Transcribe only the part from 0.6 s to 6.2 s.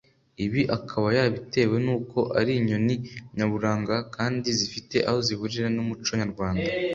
akaba yarabitewe n’uko ari inyoni nyaburanga kandi zifite aho zihurira n’umuco